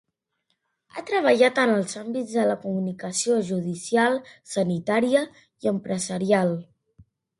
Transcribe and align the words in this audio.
Ha 0.93 1.01
treballat 1.09 1.59
en 1.63 1.73
els 1.73 1.93
àmbits 2.03 2.33
de 2.39 2.45
la 2.51 2.57
comunicació 2.63 3.37
judicial, 3.51 4.17
sanitària 4.55 5.23
i 5.43 5.71
empresarial. 5.77 6.57